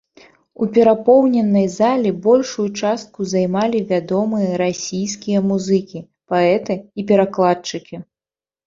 [0.65, 5.99] У перапоўненай зале большую частку займалі вядомыя расійскія музыкі,
[6.35, 8.05] паэты і перакладчыкі.